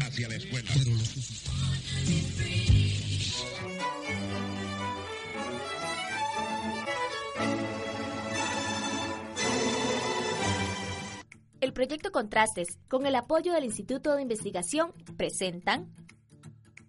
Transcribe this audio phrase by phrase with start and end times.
[0.00, 0.70] hacia la escuela.
[11.60, 15.92] El proyecto Contrastes, con el apoyo del Instituto de Investigación, presentan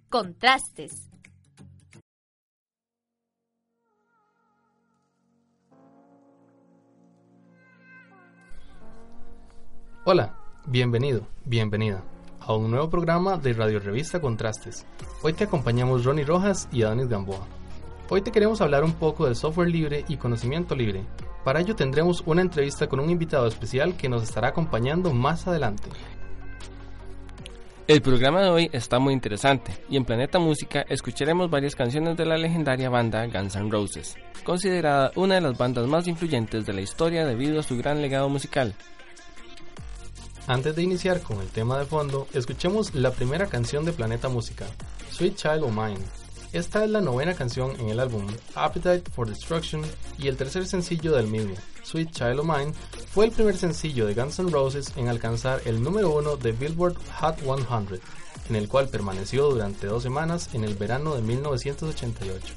[0.10, 1.10] Contrastes.
[10.06, 10.39] Hola,
[10.70, 12.04] bienvenido, bienvenida
[12.40, 14.86] a un nuevo programa de Radio Revista Contrastes.
[15.24, 17.48] Hoy te acompañamos Ronnie Rojas y Adonis Gamboa.
[18.08, 21.04] Hoy te queremos hablar un poco de software libre y conocimiento libre.
[21.44, 25.90] Para ello tendremos una entrevista con un invitado especial que nos estará acompañando más adelante.
[27.88, 32.26] El programa de hoy está muy interesante y en Planeta Música escucharemos varias canciones de
[32.26, 36.82] la legendaria banda Guns N' Roses, considerada una de las bandas más influyentes de la
[36.82, 38.76] historia debido a su gran legado musical.
[40.50, 44.66] Antes de iniciar con el tema de fondo, escuchemos la primera canción de Planeta Música,
[45.12, 46.00] Sweet Child O' Mine.
[46.54, 48.26] Esta es la novena canción en el álbum
[48.56, 49.84] Appetite for Destruction
[50.18, 52.74] y el tercer sencillo del mismo, Sweet Child O' Mine,
[53.12, 56.96] fue el primer sencillo de Guns N' Roses en alcanzar el número uno de Billboard
[57.20, 58.02] Hot 100,
[58.50, 62.56] en el cual permaneció durante dos semanas en el verano de 1988.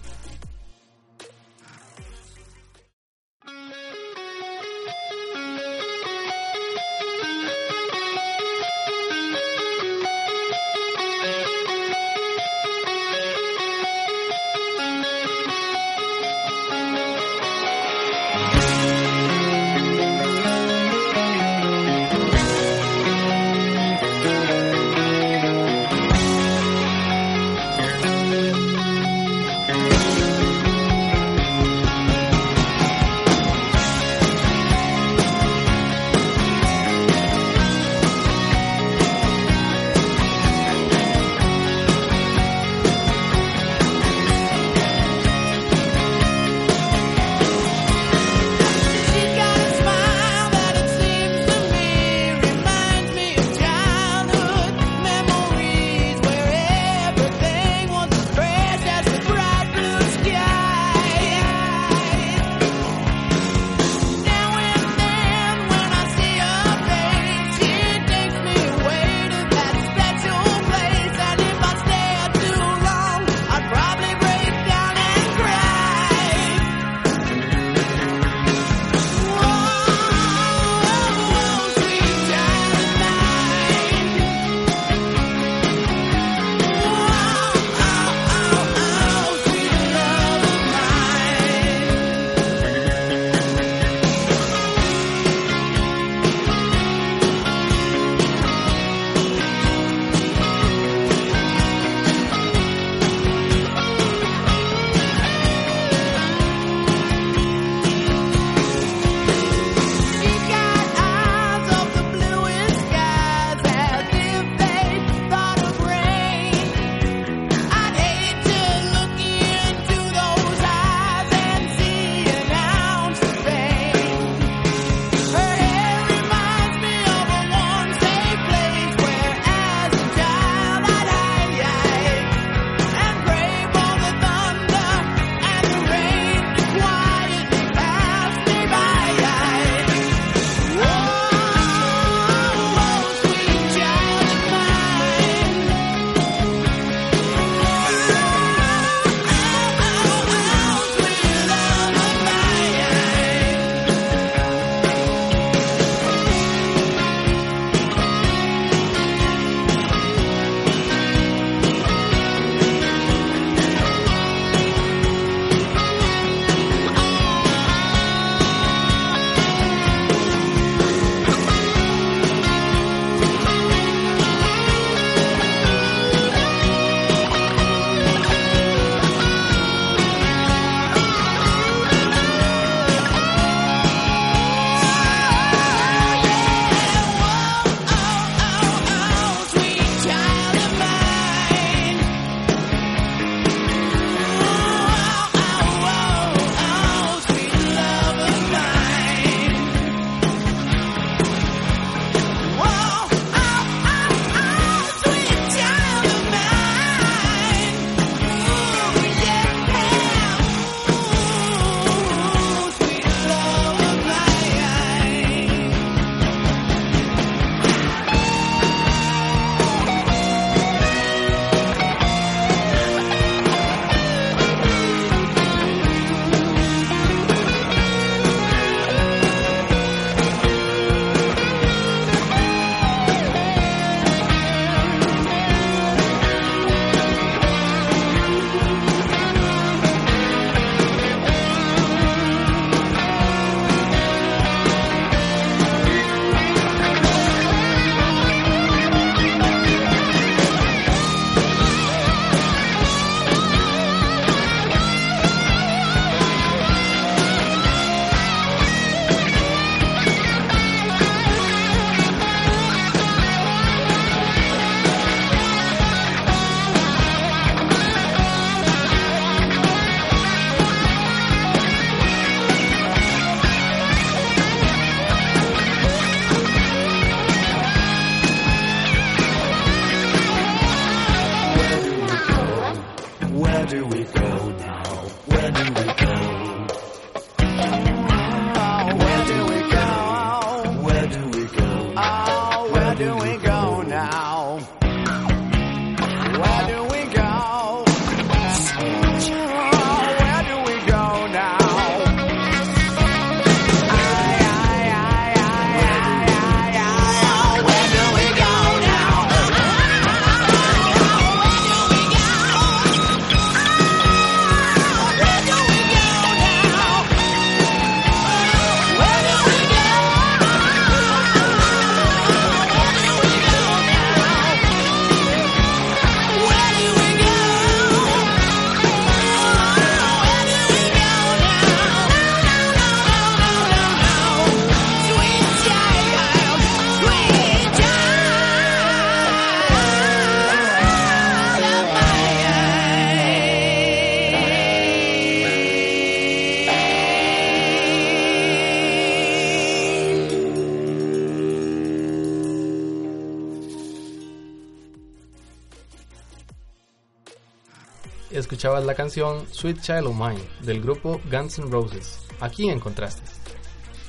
[358.72, 363.38] Escuchabas la canción Sweet Child of Mine del grupo Guns N' Roses, aquí en Contrastes.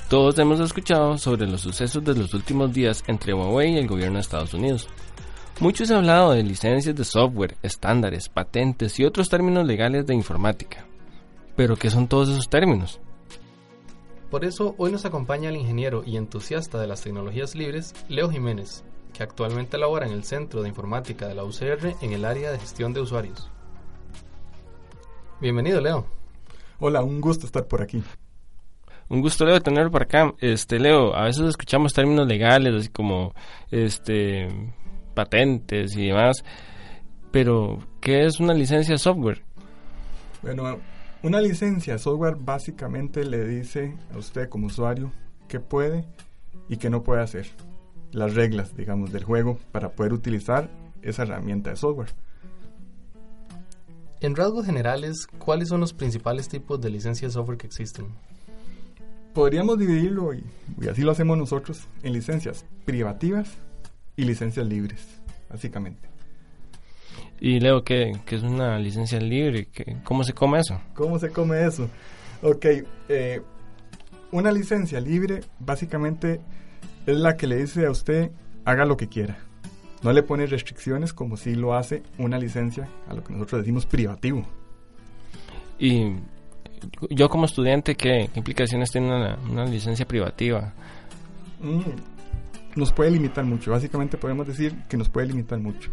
[0.08, 4.16] Todos hemos escuchado sobre los sucesos de los últimos días entre Huawei y el gobierno
[4.16, 4.88] de Estados Unidos.
[5.60, 10.86] Muchos han hablado de licencias de software, estándares, patentes y otros términos legales de informática.
[11.58, 13.02] Pero, ¿qué son todos esos términos?
[14.32, 18.86] Por eso hoy nos acompaña el ingeniero y entusiasta de las tecnologías libres, Leo Jiménez,
[19.12, 22.60] que actualmente labora en el Centro de Informática de la UCR en el área de
[22.60, 23.50] gestión de usuarios.
[25.44, 26.06] Bienvenido, Leo.
[26.80, 28.02] Hola, un gusto estar por aquí.
[29.10, 30.34] Un gusto, Leo, tenerlo por acá.
[30.40, 33.34] Este, Leo, a veces escuchamos términos legales, así como
[33.70, 34.48] este
[35.14, 36.46] patentes y demás.
[37.30, 39.44] Pero, ¿qué es una licencia de software?
[40.44, 40.80] Bueno,
[41.24, 45.12] una licencia de software básicamente le dice a usted como usuario
[45.50, 46.06] qué puede
[46.70, 47.48] y qué no puede hacer.
[48.14, 50.70] Las reglas, digamos, del juego para poder utilizar
[51.02, 52.14] esa herramienta de software.
[54.24, 58.08] En rasgos generales, ¿cuáles son los principales tipos de licencias de software que existen?
[59.34, 60.46] Podríamos dividirlo, y,
[60.80, 63.50] y así lo hacemos nosotros, en licencias privativas
[64.16, 65.06] y licencias libres,
[65.50, 66.08] básicamente.
[67.42, 69.68] Y Leo, ¿qué, qué es una licencia libre?
[69.74, 70.80] ¿Qué, ¿Cómo se come eso?
[70.94, 71.90] ¿Cómo se come eso?
[72.42, 72.66] Ok,
[73.10, 73.42] eh,
[74.32, 76.40] una licencia libre básicamente
[77.06, 78.32] es la que le dice a usted
[78.64, 79.38] haga lo que quiera.
[80.04, 83.86] No le pone restricciones como si lo hace una licencia a lo que nosotros decimos
[83.86, 84.46] privativo.
[85.80, 86.16] Y
[87.10, 90.74] yo como estudiante, ¿qué, qué implicaciones tiene una, una licencia privativa?
[91.62, 91.82] Mm,
[92.76, 93.72] nos puede limitar mucho.
[93.72, 95.90] Básicamente podemos decir que nos puede limitar mucho.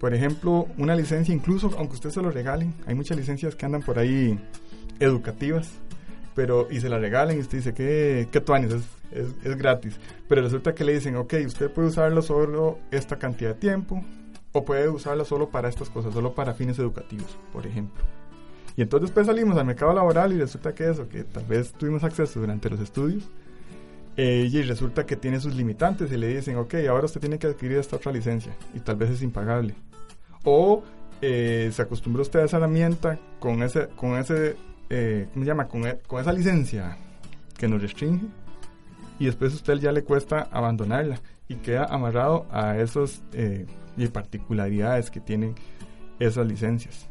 [0.00, 3.82] Por ejemplo, una licencia, incluso aunque usted se lo regalen, hay muchas licencias que andan
[3.82, 4.38] por ahí
[5.00, 5.70] educativas,
[6.34, 9.98] pero y se la regalen y usted dice que, que tuanis, es, es, es gratis.
[10.28, 14.04] Pero resulta que le dicen, ok, usted puede usarlo solo esta cantidad de tiempo,
[14.52, 18.04] o puede usarlo solo para estas cosas, solo para fines educativos, por ejemplo.
[18.76, 22.04] Y entonces después salimos al mercado laboral y resulta que eso, que tal vez tuvimos
[22.04, 23.24] acceso durante los estudios,
[24.16, 27.48] eh, y resulta que tiene sus limitantes y le dicen, ok, ahora usted tiene que
[27.48, 29.74] adquirir esta otra licencia y tal vez es impagable.
[30.44, 30.84] O
[31.20, 34.54] eh, se acostumbró usted a esa herramienta con ese, con ese
[34.90, 35.68] eh, ¿cómo se llama?
[35.68, 36.96] Con, e- con esa licencia
[37.56, 38.26] que nos restringe
[39.18, 43.66] y después a usted ya le cuesta abandonarla y queda amarrado a esas eh,
[44.12, 45.54] particularidades que tienen
[46.18, 47.08] esas licencias.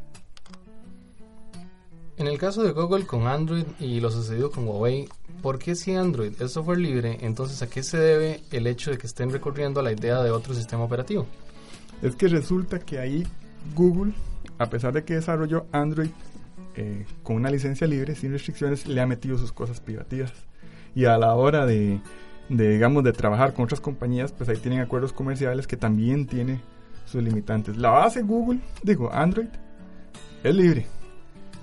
[2.16, 5.08] En el caso de Google con Android y lo sucedido con Huawei,
[5.42, 8.98] ¿por qué si Android es software libre, entonces a qué se debe el hecho de
[8.98, 11.26] que estén recurriendo a la idea de otro sistema operativo?
[12.02, 13.26] Es que resulta que ahí
[13.74, 14.12] Google,
[14.58, 16.10] a pesar de que desarrolló Android
[16.76, 20.32] eh, con una licencia libre, sin restricciones, le ha metido sus cosas privativas.
[20.94, 22.00] Y a la hora de,
[22.48, 26.60] de, digamos, de trabajar con otras compañías, pues ahí tienen acuerdos comerciales que también tiene
[27.04, 27.76] sus limitantes.
[27.76, 29.48] La base Google, digo, Android,
[30.42, 30.86] es libre.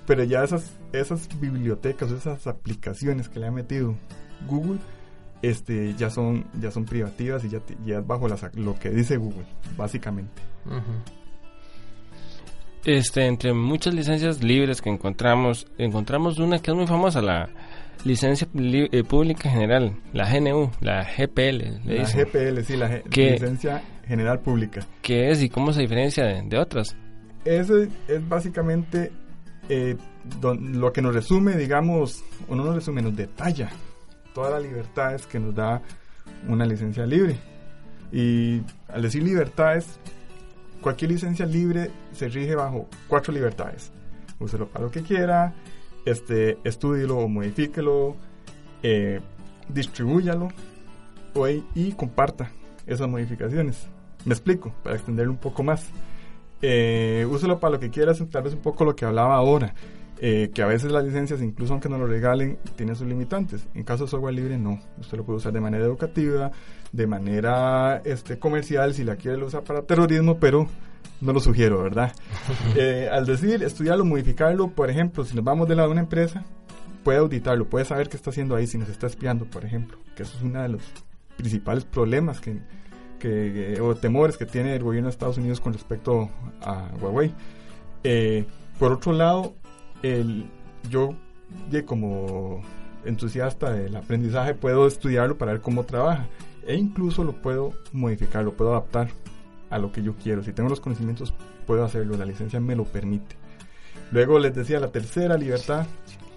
[0.06, 3.94] Pero ya esas, esas bibliotecas, esas aplicaciones que le ha metido
[4.48, 4.78] Google,
[5.42, 9.46] este, ya son, ya son privativas y ya, ya bajo las- lo que dice Google,
[9.76, 10.42] básicamente.
[12.84, 17.48] Este, entre muchas licencias libres que encontramos, encontramos una que es muy famosa, la
[18.04, 22.24] licencia li- eh, pública general, la GNU, la GPL, le La dicen.
[22.24, 24.84] GPL, sí, la licencia general pública.
[25.00, 26.96] ¿Qué es y cómo se diferencia de, de otras?
[27.44, 27.76] Eso
[28.08, 29.12] es básicamente
[29.68, 29.96] eh,
[30.40, 33.70] don- lo que nos resume, digamos, o no nos resume, nos detalla
[34.34, 35.80] todas las libertades que nos da
[36.48, 37.36] una licencia libre.
[38.10, 39.98] Y al decir libertades,
[40.82, 43.90] cualquier licencia libre se rige bajo cuatro libertades.
[44.38, 45.54] Úselo para lo que quiera,
[46.04, 48.16] este, o modifíquelo,
[48.82, 49.20] eh,
[49.68, 50.48] distribúyalo
[51.34, 52.50] o- y comparta
[52.86, 53.86] esas modificaciones.
[54.24, 55.86] Me explico, para extenderlo un poco más.
[56.60, 59.74] Eh, úselo para lo que quieras, tal vez un poco lo que hablaba ahora,
[60.24, 63.66] eh, que a veces las licencias, incluso aunque no lo regalen, tienen sus limitantes.
[63.74, 64.80] En caso de software libre, no.
[65.00, 66.52] Usted lo puede usar de manera educativa,
[66.92, 70.68] de manera este, comercial, si la quiere lo usa para terrorismo, pero
[71.20, 72.12] no lo sugiero, ¿verdad?
[72.76, 76.44] Eh, al decir estudiarlo, modificarlo, por ejemplo, si nos vamos de lado de una empresa,
[77.02, 80.22] puede auditarlo, puede saber qué está haciendo ahí, si nos está espiando, por ejemplo, que
[80.22, 80.82] eso es uno de los
[81.36, 82.60] principales problemas que,
[83.18, 87.34] que, o temores que tiene el gobierno de Estados Unidos con respecto a Huawei.
[88.04, 88.44] Eh,
[88.78, 89.54] por otro lado,
[90.02, 90.46] el,
[90.90, 91.14] yo
[91.86, 92.62] como
[93.04, 96.26] entusiasta del aprendizaje puedo estudiarlo para ver cómo trabaja
[96.66, 99.08] e incluso lo puedo modificar, lo puedo adaptar
[99.70, 100.42] a lo que yo quiero.
[100.42, 101.34] Si tengo los conocimientos,
[101.66, 103.36] puedo hacerlo, la licencia me lo permite.
[104.10, 105.86] Luego les decía, la tercera libertad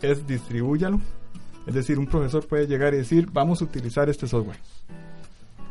[0.01, 0.99] es distribúyalo.
[1.67, 4.57] Es decir, un profesor puede llegar y decir, vamos a utilizar este software.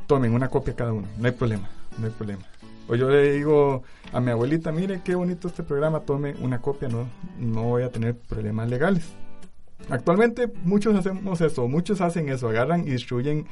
[0.06, 2.44] Tomen una copia cada uno, no hay problema, no hay problema.
[2.88, 6.88] O yo le digo a mi abuelita, mire qué bonito este programa, tome una copia,
[6.88, 9.12] no, no voy a tener problemas legales.
[9.90, 13.46] Actualmente muchos hacemos eso, muchos hacen eso, agarran y distribuyen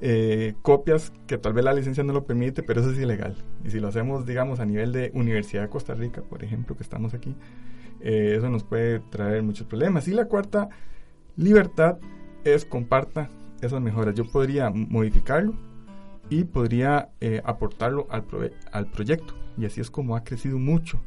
[0.00, 3.36] eh, copias que tal vez la licencia no lo permite, pero eso es ilegal.
[3.64, 6.82] Y si lo hacemos, digamos, a nivel de Universidad de Costa Rica, por ejemplo, que
[6.82, 7.34] estamos aquí,
[8.00, 10.06] eh, eso nos puede traer muchos problemas.
[10.08, 10.68] Y la cuarta
[11.36, 11.98] libertad
[12.44, 13.30] es comparta
[13.62, 14.14] esas mejoras.
[14.14, 15.54] Yo podría modificarlo
[16.30, 19.34] y podría eh, aportarlo al, prove- al proyecto.
[19.56, 21.00] Y así es como ha crecido mucho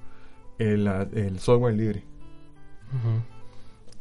[0.58, 2.04] el, ah, el software libre.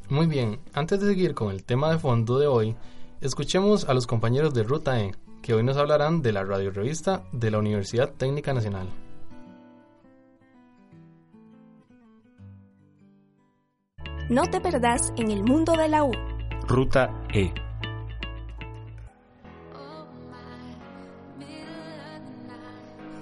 [0.09, 2.77] Muy bien, antes de seguir con el tema de fondo de hoy,
[3.21, 7.25] escuchemos a los compañeros de Ruta E, que hoy nos hablarán de la radio revista
[7.33, 8.89] de la Universidad Técnica Nacional.
[14.29, 16.13] No te perdás en el mundo de la U.
[16.69, 17.53] Ruta E.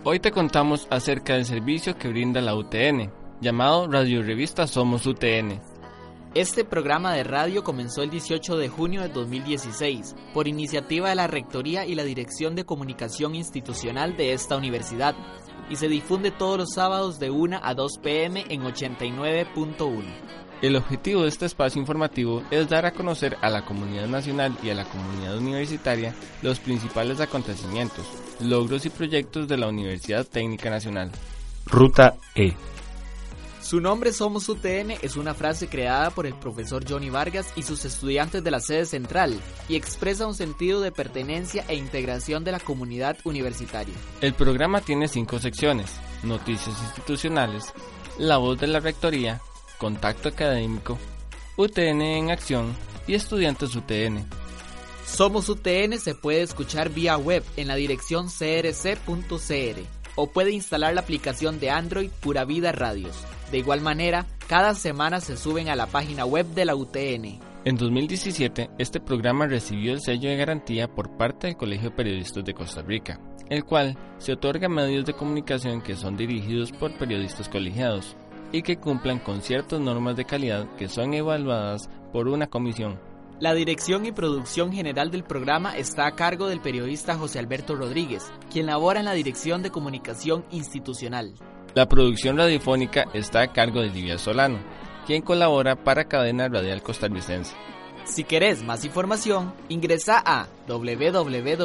[0.07, 5.63] Hoy te contamos acerca del servicio que brinda la UTN, llamado Radio Revista Somos UTN.
[6.35, 11.27] Este programa de radio comenzó el 18 de junio de 2016 por iniciativa de la
[11.27, 15.15] Rectoría y la Dirección de Comunicación Institucional de esta universidad
[15.71, 20.44] y se difunde todos los sábados de 1 a 2 pm en 89.1.
[20.65, 24.71] El objetivo de este espacio informativo es dar a conocer a la comunidad nacional y
[24.71, 28.07] a la comunidad universitaria los principales acontecimientos,
[28.41, 31.11] logros y proyectos de la Universidad Técnica Nacional.
[31.67, 32.55] Ruta E.
[33.61, 37.85] Su nombre Somos UTN es una frase creada por el profesor Johnny Vargas y sus
[37.85, 42.61] estudiantes de la sede central y expresa un sentido de pertenencia e integración de la
[42.61, 43.95] comunidad universitaria.
[44.23, 47.75] El programa tiene cinco secciones, noticias institucionales,
[48.17, 49.43] la voz de la rectoría,
[49.79, 50.99] contacto académico,
[51.57, 52.75] UTN en acción
[53.07, 54.25] y estudiantes UTN.
[55.07, 59.81] Somos UTN se puede escuchar vía web en la dirección crc.cr
[60.17, 63.17] o puede instalar la aplicación de Android Pura Vida Radios.
[63.51, 67.41] De igual manera, cada semana se suben a la página web de la UTN.
[67.65, 72.45] En 2017, este programa recibió el sello de garantía por parte del Colegio de Periodistas
[72.45, 76.97] de Costa Rica, el cual se otorga a medios de comunicación que son dirigidos por
[76.99, 78.17] periodistas colegiados
[78.55, 83.01] y que cumplan con ciertas normas de calidad que son evaluadas por una comisión.
[83.41, 88.33] La dirección y producción general del programa está a cargo del periodista José Alberto Rodríguez,
[88.53, 91.35] quien labora en la Dirección de Comunicación Institucional.
[91.75, 94.61] La producción radiofónica está a cargo de Livia Solano,
[95.05, 97.57] quien colabora para Cadena Radial Costarricense.
[98.05, 101.65] Si querés más información, ingresa a www.utn.ac.cr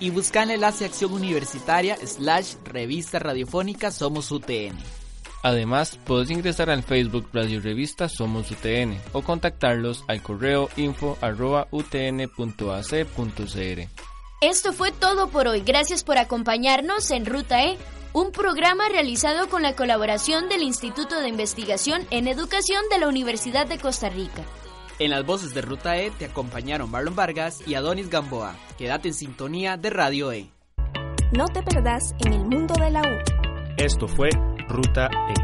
[0.00, 4.76] y busca en el enlace Acción Universitaria slash revista radiofónica Somos UTN.
[5.42, 11.68] Además, puedes ingresar al Facebook Radio Revista Somos UTN o contactarlos al correo info arroba
[11.70, 13.06] utn.ac.cr.
[14.40, 15.60] Esto fue todo por hoy.
[15.60, 17.78] Gracias por acompañarnos en Ruta E,
[18.12, 23.66] un programa realizado con la colaboración del Instituto de Investigación en Educación de la Universidad
[23.66, 24.42] de Costa Rica.
[24.98, 28.56] En las voces de Ruta E te acompañaron Marlon Vargas y Adonis Gamboa.
[28.78, 30.50] Quédate en sintonía de Radio E.
[31.32, 33.74] No te perdás en el mundo de la U.
[33.76, 34.30] Esto fue
[34.68, 35.34] Ruta E.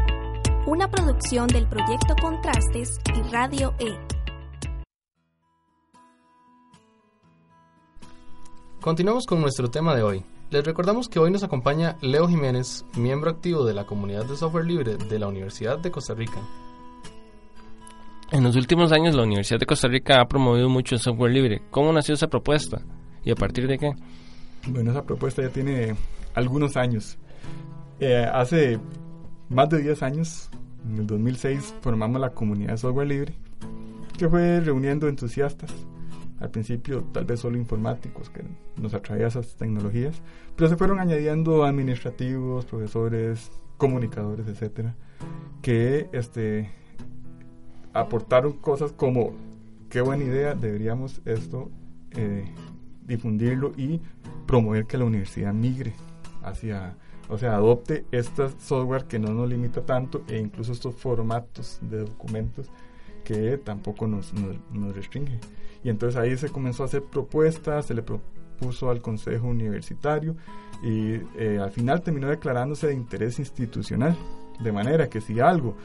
[0.65, 3.95] Una producción del proyecto Contrastes y Radio E.
[8.81, 10.25] Continuamos con nuestro tema de hoy.
[10.49, 14.65] Les recordamos que hoy nos acompaña Leo Jiménez, miembro activo de la comunidad de software
[14.65, 16.41] libre de la Universidad de Costa Rica.
[18.33, 21.61] En los últimos años, la Universidad de Costa Rica ha promovido mucho el software libre.
[21.69, 22.81] ¿Cómo nació esa propuesta?
[23.23, 23.91] ¿Y a partir de qué?
[24.65, 25.95] Bueno, esa propuesta ya tiene
[26.33, 27.19] algunos años.
[27.99, 28.79] Eh, hace
[29.49, 30.49] más de 10 años,
[30.83, 33.35] en el 2006, formamos la comunidad de software libre,
[34.17, 35.71] que fue reuniendo entusiastas
[36.39, 38.41] Al principio tal vez solo informáticos que
[38.81, 40.23] nos atraían esas tecnologías,
[40.55, 44.95] pero se fueron añadiendo administrativos, profesores, comunicadores, etcétera,
[45.61, 46.82] que este
[47.93, 49.33] aportaron cosas como
[49.89, 51.69] qué buena idea, deberíamos esto
[52.11, 52.45] eh,
[53.05, 54.01] difundirlo y
[54.47, 55.93] promover que la universidad migre
[56.43, 56.95] hacia,
[57.29, 61.99] o sea, adopte este software que no nos limita tanto e incluso estos formatos de
[61.99, 62.69] documentos
[63.23, 65.39] que tampoco nos, nos, restringe.
[65.83, 70.35] Y entonces ahí se comenzó a hacer propuestas, se le propuso al Consejo Universitario
[70.83, 74.17] y eh, al final terminó declarándose de interés institucional,
[74.59, 75.75] de manera que si algo,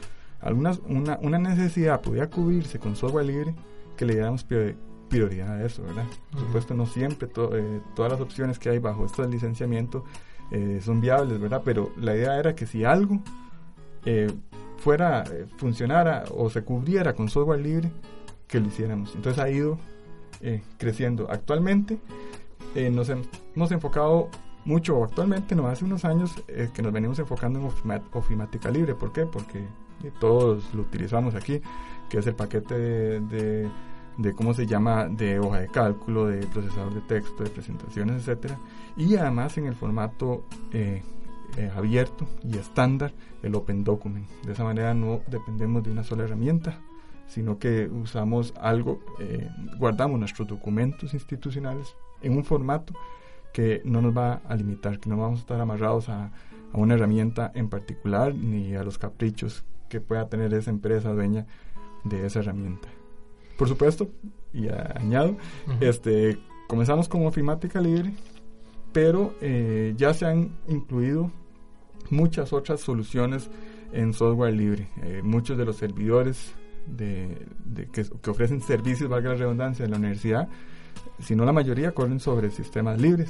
[0.41, 3.55] alguna, una, una necesidad podía cubrirse con software libre,
[3.97, 4.75] que le diéramos priori-
[5.09, 6.05] prioridad a eso, ¿verdad?
[6.31, 10.03] Por supuesto, no siempre to- eh, todas las opciones que hay bajo este licenciamiento
[10.51, 11.61] eh, son viables, ¿verdad?
[11.65, 13.19] Pero la idea era que si algo
[14.05, 14.31] eh,
[14.77, 15.23] fuera,
[15.57, 17.91] funcionara o se cubriera con software libre,
[18.47, 19.13] que lo hiciéramos.
[19.15, 19.77] Entonces ha ido
[20.77, 21.27] creciendo.
[21.29, 21.99] Actualmente
[22.91, 24.29] nos hem- hemos enfocado
[24.65, 26.33] mucho, actualmente, no hace unos años,
[26.73, 28.95] que nos venimos enfocando en ofimática libre.
[28.95, 29.25] ¿Por qué?
[29.25, 29.65] Porque
[30.19, 31.61] todos lo utilizamos aquí,
[32.09, 33.19] que es el paquete
[34.19, 38.57] de cómo se llama, de hoja de cálculo, de procesador de texto, de presentaciones, etcétera,
[38.97, 41.01] y además en el formato eh,
[41.57, 44.27] eh, abierto y estándar, el Open Document.
[44.43, 46.79] De esa manera no dependemos de una sola herramienta,
[47.27, 52.93] sino que usamos algo, eh, guardamos nuestros documentos institucionales en un formato
[53.53, 56.95] que no nos va a limitar, que no vamos a estar amarrados a, a una
[56.95, 61.45] herramienta en particular ni a los caprichos que pueda tener esa empresa dueña
[62.03, 62.87] de esa herramienta.
[63.57, 64.09] Por supuesto,
[64.53, 65.35] y añado,
[65.81, 68.13] este, comenzamos con ofimática libre,
[68.93, 71.31] pero eh, ya se han incluido
[72.09, 73.49] muchas otras soluciones
[73.91, 74.87] en software libre.
[75.03, 76.53] Eh, muchos de los servidores
[76.87, 80.47] de, de que, que ofrecen servicios, valga la redundancia, de la universidad,
[81.19, 83.29] si no la mayoría, corren sobre sistemas libres.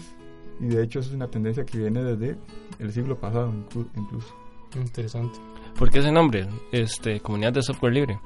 [0.61, 2.37] Y de hecho eso es una tendencia que viene desde
[2.79, 4.35] el siglo pasado inclu- incluso.
[4.75, 5.39] Interesante.
[5.79, 6.45] ¿Por qué ese nombre?
[6.73, 8.19] Este, Comunidad de Software Libre.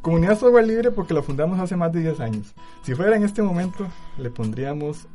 [0.00, 2.54] Comunidad Software Libre porque la fundamos hace más de 10 años.
[2.82, 5.08] Si fuera en este momento, le pondríamos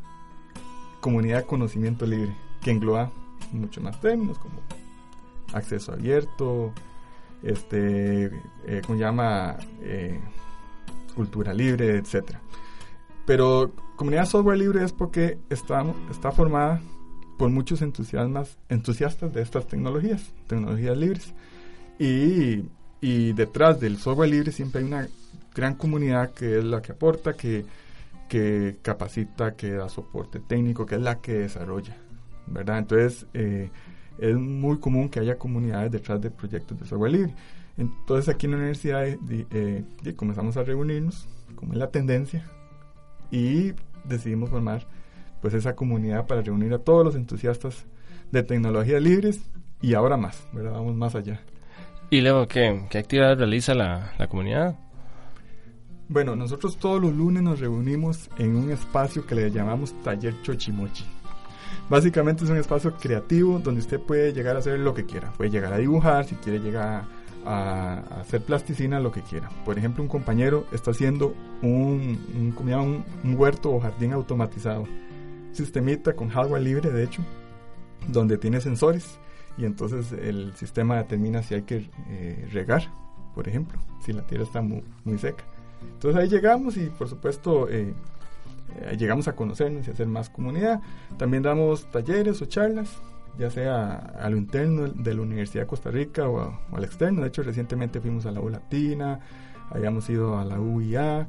[0.99, 3.11] Comunidad Conocimiento Libre, que engloba
[3.53, 4.55] muchos más términos como
[5.53, 6.73] acceso abierto,
[7.43, 8.25] este,
[8.65, 9.55] eh, ¿cómo se llama?
[9.83, 10.19] Eh,
[11.15, 12.41] cultura libre, etcétera.
[13.25, 16.81] Pero Comunidad Software Libre es porque está, está formada
[17.37, 21.33] por muchos entusiasmas, entusiastas de estas tecnologías, tecnologías libres.
[21.99, 22.63] Y,
[23.01, 25.07] y detrás del software libre siempre hay una
[25.53, 27.65] gran comunidad que es la que aporta, que,
[28.27, 31.95] que capacita, que da soporte técnico, que es la que desarrolla,
[32.47, 32.79] ¿verdad?
[32.79, 33.69] Entonces, eh,
[34.17, 37.35] es muy común que haya comunidades detrás de proyectos de software libre.
[37.77, 42.45] Entonces, aquí en la universidad eh, eh, comenzamos a reunirnos, como es la tendencia,
[43.31, 43.73] y
[44.05, 44.87] decidimos formar
[45.45, 47.85] pues esa comunidad para reunir a todos los entusiastas
[48.31, 49.41] de tecnologías libres
[49.79, 50.71] y ahora más, ¿verdad?
[50.71, 51.39] Vamos más allá.
[52.09, 54.75] ¿Y luego qué, qué actividades realiza la, la comunidad?
[56.09, 61.05] Bueno, nosotros todos los lunes nos reunimos en un espacio que le llamamos Taller Chochimochi.
[61.91, 65.31] Básicamente es un espacio creativo donde usted puede llegar a hacer lo que quiera.
[65.33, 67.05] Puede llegar a dibujar, si quiere llegar
[67.45, 69.47] a, a hacer plasticina, lo que quiera.
[69.63, 74.87] Por ejemplo, un compañero está haciendo un, un, un huerto o jardín automatizado.
[75.55, 77.21] Sistemita con hardware libre, de hecho,
[78.09, 79.17] donde tiene sensores
[79.57, 82.83] y entonces el sistema determina si hay que eh, regar,
[83.33, 85.45] por ejemplo, si la tierra está mu- muy seca.
[85.93, 87.93] Entonces ahí llegamos y por supuesto eh,
[88.81, 90.81] eh, llegamos a conocernos y a hacer más comunidad.
[91.17, 92.89] También damos talleres o charlas,
[93.39, 97.21] ya sea a lo interno de la Universidad de Costa Rica o, al externo.
[97.21, 99.21] De hecho, recientemente fuimos a la U Latina,
[99.71, 101.27] habíamos ido a la UIA,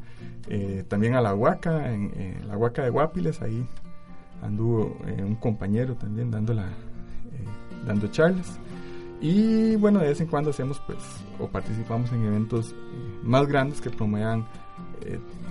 [0.88, 2.10] también a la Huaca, en,
[2.48, 3.64] la Huaca de Guapiles, ahí
[4.42, 7.44] anduvo eh, un compañero también dando, la, eh,
[7.86, 8.58] dando charlas.
[9.20, 10.98] Y bueno, de vez en cuando hacemos pues
[11.38, 12.74] o participamos en eventos eh,
[13.22, 14.46] más grandes que promuevan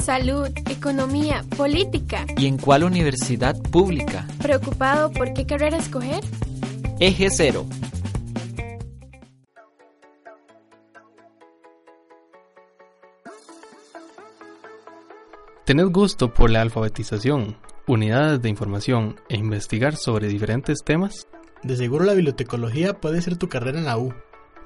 [0.08, 2.24] Salud, economía, política.
[2.38, 4.26] ¿Y en cuál universidad pública?
[4.40, 6.24] ¿Preocupado por qué carrera escoger?
[6.98, 7.66] Eje Cero.
[15.66, 21.28] ¿Tenés gusto por la alfabetización, unidades de información e investigar sobre diferentes temas?
[21.62, 24.14] De seguro la bibliotecología puede ser tu carrera en la U.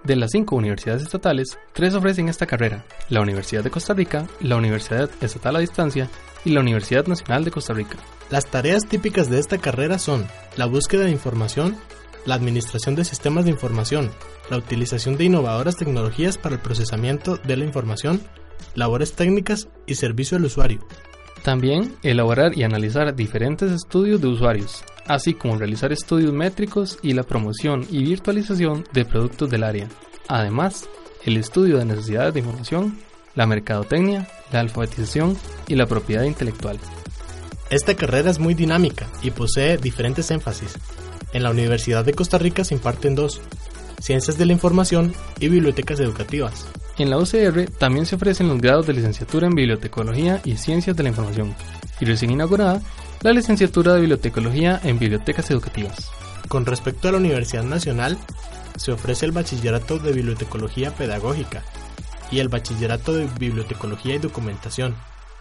[0.05, 4.57] De las cinco universidades estatales, tres ofrecen esta carrera, la Universidad de Costa Rica, la
[4.57, 6.09] Universidad Estatal a Distancia
[6.45, 7.99] y la Universidad Nacional de Costa Rica.
[8.29, 11.77] Las tareas típicas de esta carrera son la búsqueda de información,
[12.27, 14.11] la administración de sistemas de información,
[14.51, 18.21] la utilización de innovadoras tecnologías para el procesamiento de la información,
[18.75, 20.81] labores técnicas y servicio al usuario.
[21.45, 27.23] También elaborar y analizar diferentes estudios de usuarios, así como realizar estudios métricos y la
[27.23, 29.88] promoción y virtualización de productos del área.
[30.29, 30.88] Además,
[31.25, 32.99] el estudio de necesidades de información,
[33.35, 35.37] la mercadotecnia, la alfabetización
[35.69, 36.79] y la propiedad intelectual.
[37.71, 40.75] Esta carrera es muy dinámica y posee diferentes énfasis.
[41.33, 43.41] En la Universidad de Costa Rica se imparten dos,
[44.01, 46.67] Ciencias de la Información y Bibliotecas Educativas.
[46.99, 51.05] En la UCR también se ofrecen los grados de licenciatura en Bibliotecología y Ciencias de
[51.05, 51.55] la Información,
[52.01, 52.83] y recién inaugurada
[53.23, 56.11] la licenciatura de Bibliotecología en Bibliotecas Educativas.
[56.49, 58.19] Con respecto a la Universidad Nacional,
[58.77, 61.63] se ofrece el Bachillerato de Bibliotecología Pedagógica
[62.33, 64.97] y el Bachillerato de Bibliotecología y Documentación,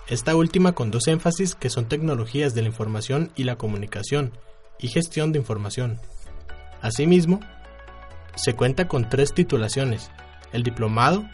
[0.08, 4.32] esta última con dos énfasis que son tecnologías de la información y la comunicación
[4.80, 6.00] y gestión de información.
[6.82, 7.40] Asimismo,
[8.36, 10.12] se cuenta con tres titulaciones,
[10.54, 11.26] el diplomado,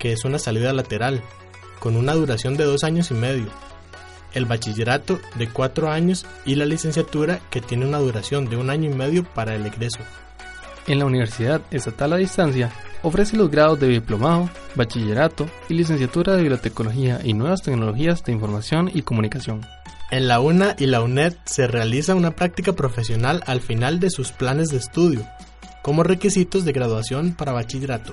[0.00, 1.22] que es una salida lateral,
[1.78, 3.50] con una duración de dos años y medio,
[4.34, 8.90] el bachillerato de cuatro años y la licenciatura que tiene una duración de un año
[8.90, 10.00] y medio para el egreso.
[10.86, 12.70] En la Universidad Estatal a Distancia
[13.02, 18.90] ofrece los grados de diplomado, bachillerato y licenciatura de bibliotecología y nuevas tecnologías de información
[18.92, 19.60] y comunicación.
[20.10, 24.32] En la UNA y la UNED se realiza una práctica profesional al final de sus
[24.32, 25.26] planes de estudio,
[25.82, 28.12] como requisitos de graduación para bachillerato.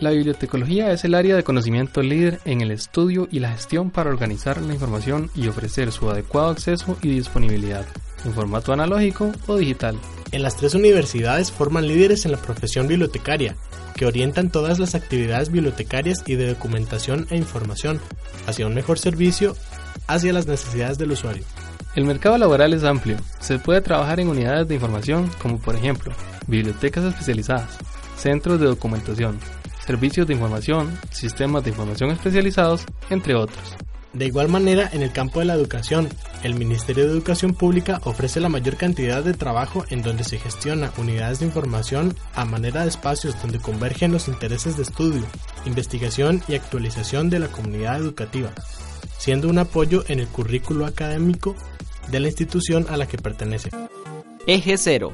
[0.00, 4.10] La bibliotecología es el área de conocimiento líder en el estudio y la gestión para
[4.10, 7.86] organizar la información y ofrecer su adecuado acceso y disponibilidad,
[8.24, 9.96] en formato analógico o digital.
[10.32, 13.54] En las tres universidades forman líderes en la profesión bibliotecaria,
[13.94, 18.00] que orientan todas las actividades bibliotecarias y de documentación e información
[18.48, 19.54] hacia un mejor servicio
[20.08, 21.44] hacia las necesidades del usuario.
[21.94, 23.16] El mercado laboral es amplio.
[23.38, 26.12] Se puede trabajar en unidades de información como por ejemplo
[26.48, 27.78] bibliotecas especializadas,
[28.16, 29.38] centros de documentación,
[29.84, 33.76] servicios de información, sistemas de información especializados, entre otros.
[34.14, 36.08] De igual manera, en el campo de la educación,
[36.44, 40.92] el Ministerio de Educación Pública ofrece la mayor cantidad de trabajo en donde se gestiona
[40.98, 45.24] unidades de información a manera de espacios donde convergen los intereses de estudio,
[45.66, 48.50] investigación y actualización de la comunidad educativa,
[49.18, 51.56] siendo un apoyo en el currículo académico
[52.08, 53.70] de la institución a la que pertenece.
[54.46, 55.12] Eje Cero.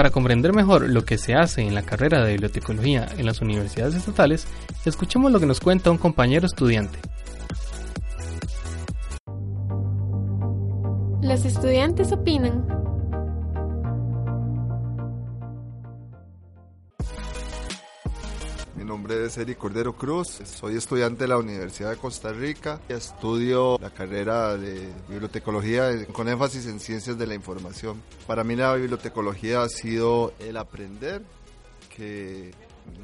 [0.00, 3.94] Para comprender mejor lo que se hace en la carrera de bibliotecología en las universidades
[3.94, 4.46] estatales,
[4.86, 6.98] escuchemos lo que nos cuenta un compañero estudiante.
[11.20, 12.66] Los estudiantes opinan.
[18.90, 23.90] Nombre es Eric Cordero Cruz, soy estudiante de la Universidad de Costa Rica, estudio la
[23.90, 28.02] carrera de bibliotecología con énfasis en ciencias de la información.
[28.26, 31.22] Para mí la bibliotecología ha sido el aprender,
[31.94, 32.50] que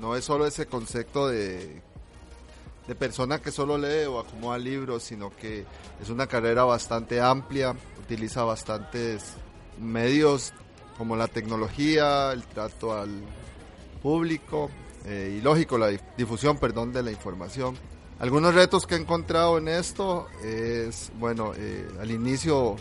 [0.00, 1.80] no es solo ese concepto de,
[2.88, 5.64] de persona que solo lee o acomoda libros, sino que
[6.02, 9.34] es una carrera bastante amplia, utiliza bastantes
[9.78, 10.52] medios
[10.98, 13.22] como la tecnología, el trato al
[14.02, 14.68] público,
[15.06, 17.76] eh, y lógico la difusión perdón de la información.
[18.18, 22.76] Algunos retos que he encontrado en esto es bueno eh, al inicio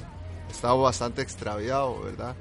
[0.49, 2.35] estaba bastante extraviado verdad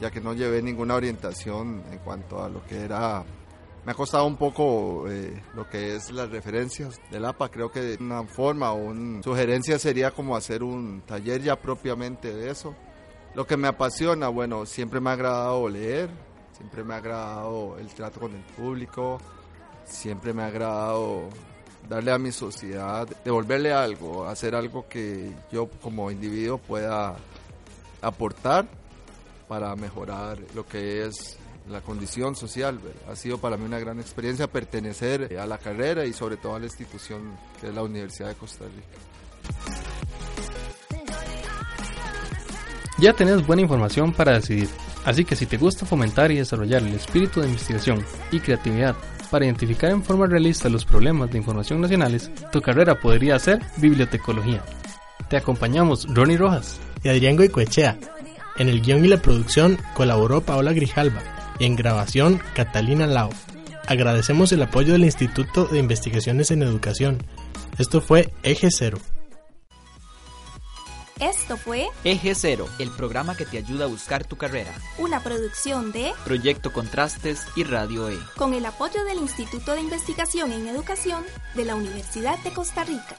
[0.00, 3.24] ya que no llevé ninguna orientación en cuanto a lo que era
[3.86, 7.96] me ha costado un poco eh, lo que es las referencias del APA creo que
[8.00, 12.74] una forma o una sugerencia sería como hacer un taller ya propiamente de eso.
[13.36, 16.10] Lo que me apasiona, bueno, siempre me ha agradado leer,
[16.56, 19.18] siempre me ha agradado el trato con el público,
[19.84, 21.28] siempre me ha agradado
[21.88, 27.16] darle a mi sociedad, devolverle algo, hacer algo que yo como individuo pueda
[28.00, 28.66] aportar
[29.48, 31.38] para mejorar lo que es
[31.68, 32.80] la condición social.
[33.10, 36.58] Ha sido para mí una gran experiencia pertenecer a la carrera y sobre todo a
[36.58, 38.98] la institución que es la Universidad de Costa Rica.
[42.98, 44.70] Ya tenés buena información para decidir,
[45.06, 48.94] así que si te gusta fomentar y desarrollar el espíritu de investigación y creatividad
[49.30, 54.62] para identificar en forma realista los problemas de información nacionales, tu carrera podría ser bibliotecología.
[55.30, 57.96] Te acompañamos Ronnie Rojas y Adrián Goicoechea.
[58.58, 61.22] En el guion y la producción colaboró Paola Grijalva
[61.58, 63.30] y en grabación Catalina Lau.
[63.86, 67.22] Agradecemos el apoyo del Instituto de Investigaciones en Educación.
[67.78, 68.98] Esto fue Eje Cero.
[71.20, 74.70] Esto fue Eje Cero, el programa que te ayuda a buscar tu carrera.
[74.98, 78.18] una producción de Proyecto Contrastes y Radio E.
[78.36, 81.24] con el apoyo del Instituto de Investigación en Educación
[81.54, 83.16] de la Universidad de Costa Rica.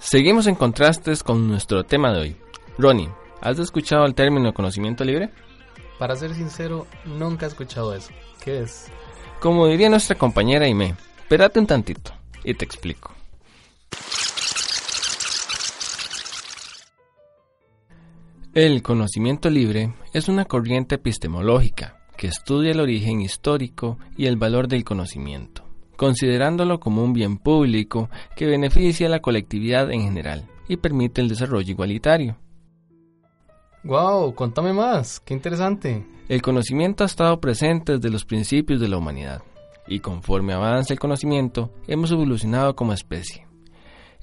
[0.00, 2.36] Seguimos en contrastes con nuestro tema de hoy.
[2.78, 5.30] Ronnie, ¿has escuchado el término conocimiento libre?
[6.00, 8.10] Para ser sincero, nunca he escuchado eso.
[8.42, 8.86] ¿Qué es?
[9.38, 13.14] Como diría nuestra compañera Ime, espérate un tantito y te explico.
[18.54, 24.66] El conocimiento libre es una corriente epistemológica que estudia el origen histórico y el valor
[24.66, 25.62] del conocimiento,
[25.96, 31.28] considerándolo como un bien público que beneficia a la colectividad en general y permite el
[31.28, 32.36] desarrollo igualitario.
[33.84, 34.34] ¡Wow!
[34.34, 35.20] Contame más.
[35.20, 36.04] ¡Qué interesante!
[36.28, 39.42] El conocimiento ha estado presente desde los principios de la humanidad,
[39.88, 43.46] y conforme avanza el conocimiento, hemos evolucionado como especie.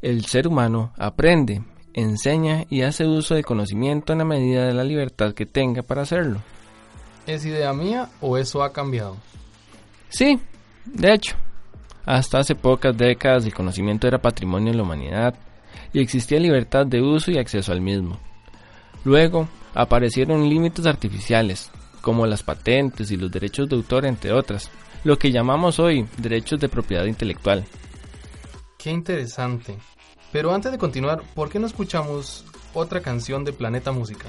[0.02, 4.84] El ser humano aprende, enseña y hace uso del conocimiento en la medida de la
[4.84, 6.42] libertad que tenga para hacerlo.
[7.26, 9.18] ¿Es idea mía o eso ha cambiado?
[10.10, 10.40] Sí,
[10.86, 11.36] de hecho,
[12.06, 15.36] hasta hace pocas décadas el conocimiento era patrimonio de la humanidad
[15.92, 18.20] y existía libertad de uso y acceso al mismo.
[19.04, 24.70] Luego aparecieron límites artificiales, como las patentes y los derechos de autor, entre otras,
[25.06, 27.64] lo que llamamos hoy derechos de propiedad intelectual.
[28.78, 29.78] ¡Qué interesante!
[30.32, 34.26] Pero antes de continuar, ¿por qué no escuchamos otra canción de Planeta Música?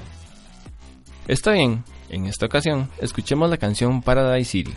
[1.27, 4.73] Está bien, en esta ocasión escuchemos la canción Paradise City.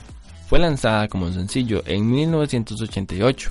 [0.48, 3.50] Fue lanzada como sencillo en 1988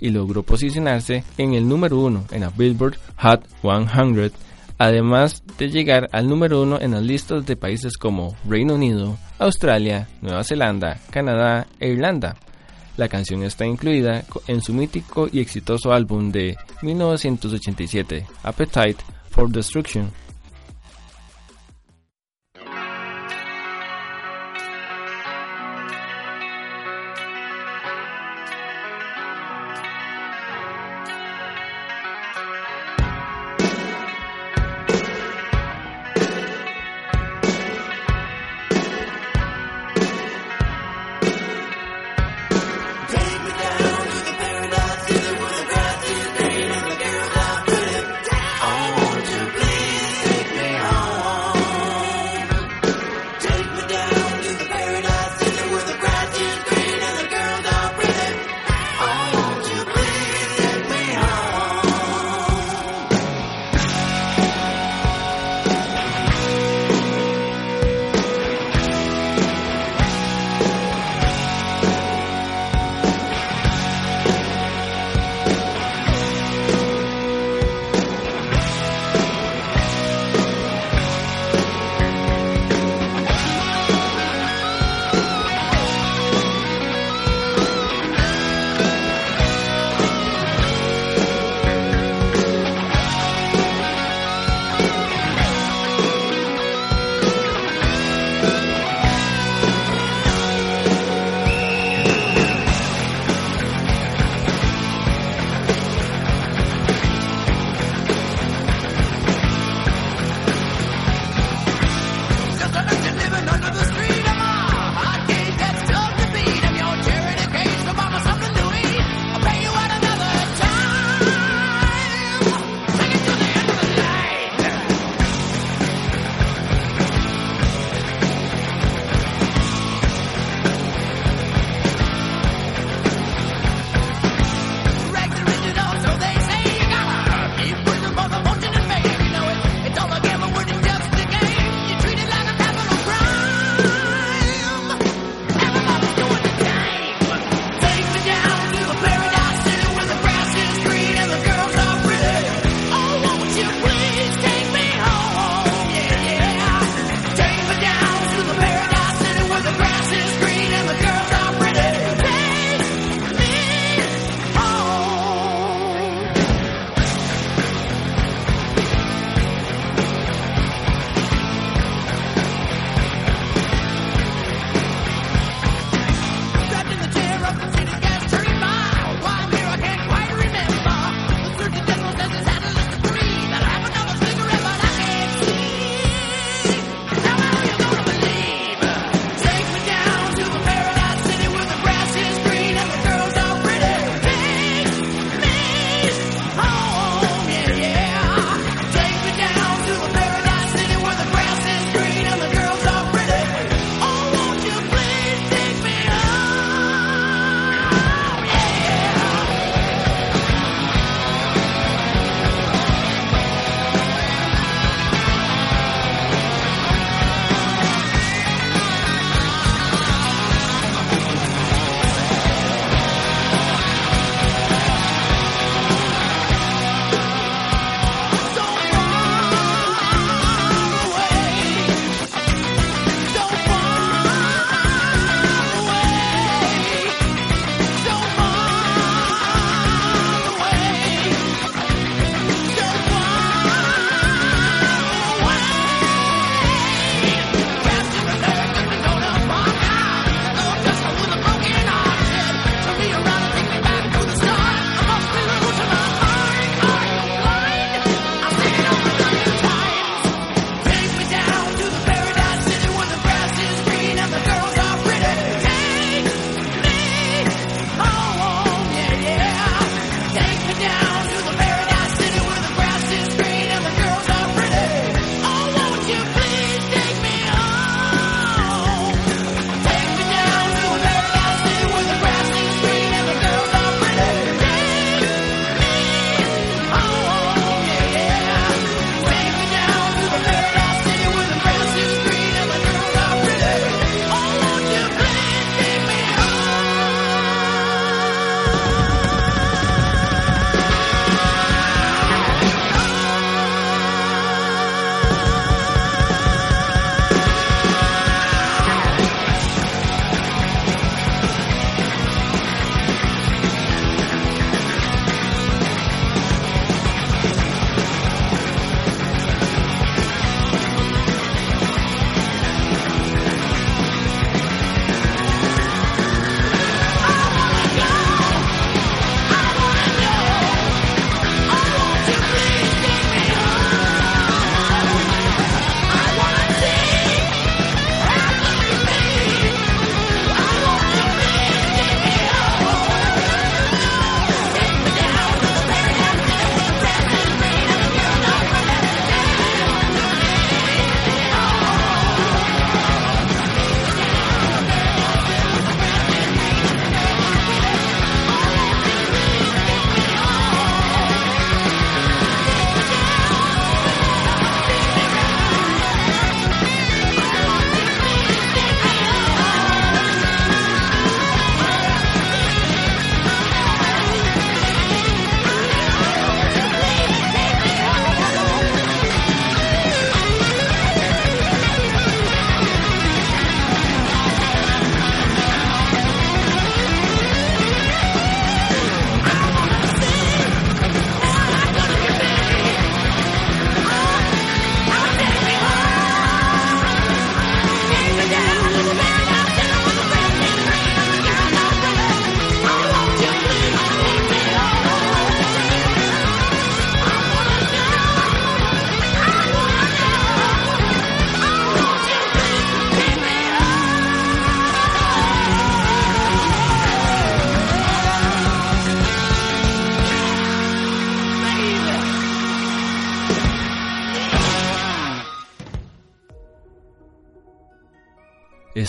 [0.00, 4.32] y logró posicionarse en el número uno en la Billboard Hot 100,
[4.80, 10.08] además de llegar al número uno en las listas de países como Reino Unido, Australia,
[10.22, 12.34] Nueva Zelanda, Canadá e Irlanda.
[12.96, 20.10] La canción está incluida en su mítico y exitoso álbum de 1987, Appetite for Destruction.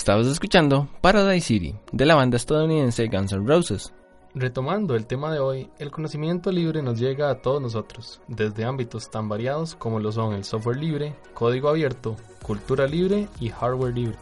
[0.02, 3.94] Estabas escuchando Paradise City de la banda estadounidense Guns N' Roses.
[4.34, 9.12] Retomando el tema de hoy, el conocimiento libre nos llega a todos nosotros, desde ámbitos
[9.12, 14.16] tan variados como lo son el software libre, código abierto, cultura libre y hardware libre.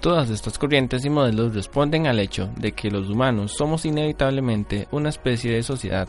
[0.00, 5.10] Todas estas corrientes y modelos responden al hecho de que los humanos somos inevitablemente una
[5.10, 6.08] especie de sociedad.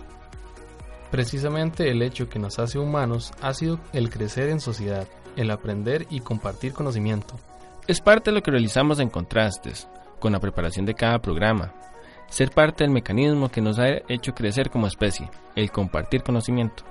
[1.12, 6.08] Precisamente el hecho que nos hace humanos ha sido el crecer en sociedad, el aprender
[6.10, 7.36] y compartir conocimiento.
[7.86, 9.90] Es parte de lo que realizamos en Contrastes,
[10.22, 11.74] con la preparación de cada programa.
[12.30, 16.86] Ser parte del mecanismo que nos ha hecho crecer como especie, el compartir conocimiento.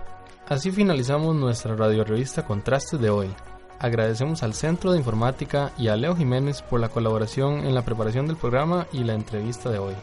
[0.46, 3.30] Así finalizamos nuestra radio revista Contrastes de hoy.
[3.78, 8.26] Agradecemos al Centro de Informática y a Leo Jiménez por la colaboración en la preparación
[8.26, 9.94] del programa y la entrevista de hoy.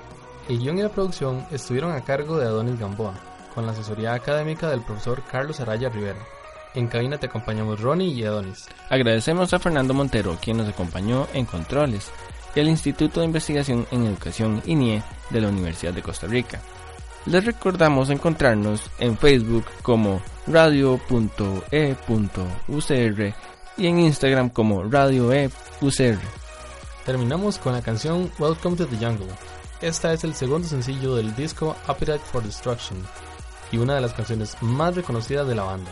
[0.49, 3.13] El guion y la producción estuvieron a cargo de Adonis Gamboa,
[3.53, 6.17] con la asesoría académica del profesor Carlos Araya Rivera.
[6.75, 8.67] En cabina te acompañamos Ronnie y Adonis.
[8.89, 12.11] Agradecemos a Fernando Montero, quien nos acompañó en controles,
[12.55, 16.61] y al Instituto de Investigación en Educación INIE de la Universidad de Costa Rica.
[17.25, 21.63] Les recordamos encontrarnos en Facebook como radio.e.ucr
[23.77, 26.19] y en Instagram como radioe.ucr.
[27.05, 29.27] Terminamos con la canción Welcome to the Jungle.
[29.81, 32.99] Esta es el segundo sencillo del disco Appetite for Destruction
[33.71, 35.91] y una de las canciones más reconocidas de la banda.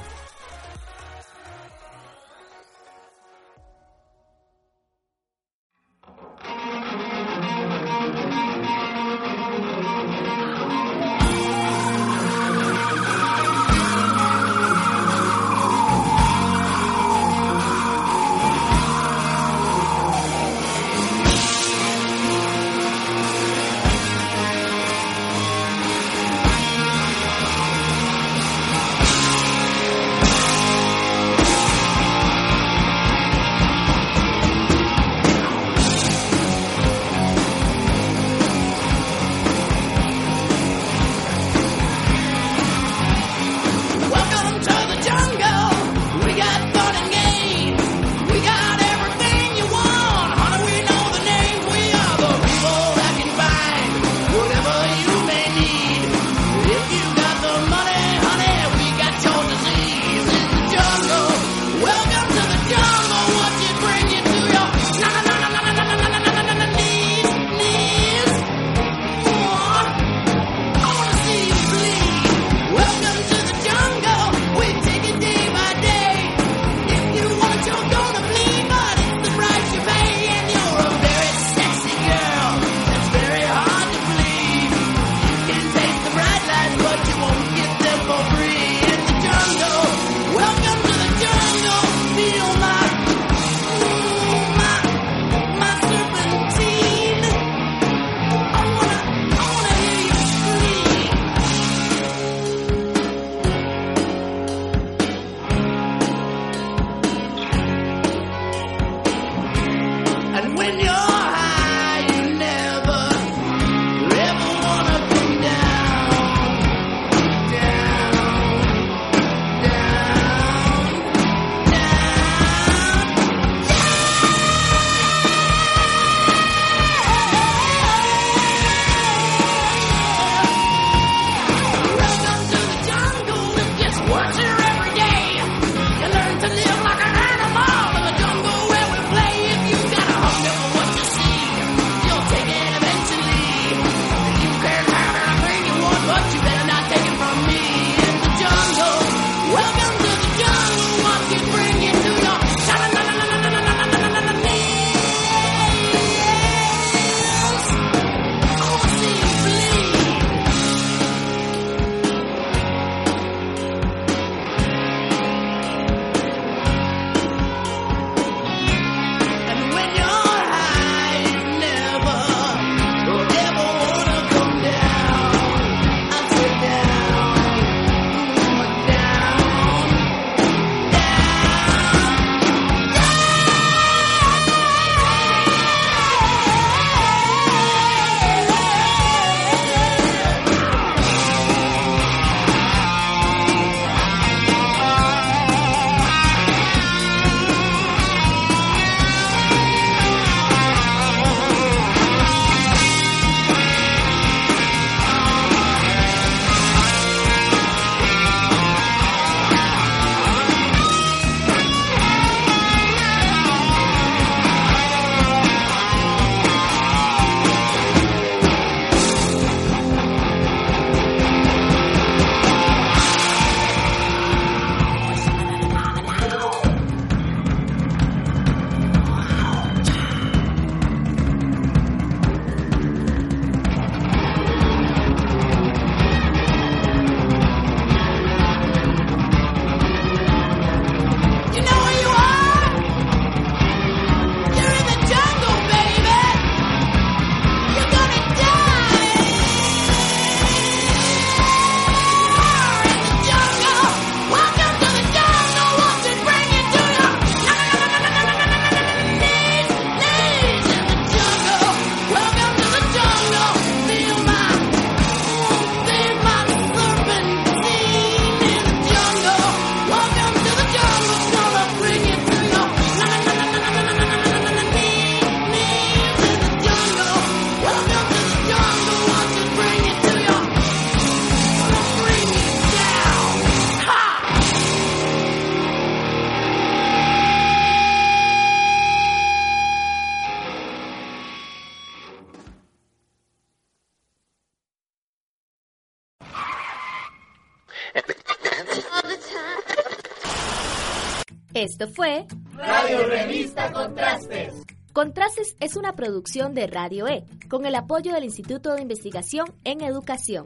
[301.97, 304.53] Fue Radio Revista Contrastes.
[304.93, 309.81] Contrastes es una producción de Radio E, con el apoyo del Instituto de Investigación en
[309.81, 310.45] Educación.